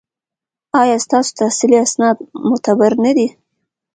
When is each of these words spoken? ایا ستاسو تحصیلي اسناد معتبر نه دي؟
ایا 0.81 0.95
ستاسو 1.05 1.31
تحصیلي 1.39 1.77
اسناد 1.85 2.17
معتبر 2.49 2.91
نه 3.03 3.11
دي؟ 3.17 3.27